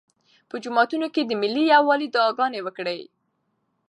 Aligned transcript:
په 0.49 0.55
جوماتونو 0.63 1.07
کې 1.13 1.21
د 1.25 1.31
ملي 1.41 1.63
یووالي 1.73 2.07
دعاګانې 2.15 2.59
وکړئ. 2.63 2.99